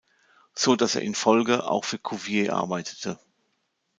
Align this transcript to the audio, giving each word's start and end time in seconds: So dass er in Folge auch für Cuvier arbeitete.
So 0.55 0.75
dass 0.75 0.95
er 0.95 1.03
in 1.03 1.13
Folge 1.13 1.63
auch 1.69 1.85
für 1.85 1.99
Cuvier 1.99 2.55
arbeitete. 2.55 3.19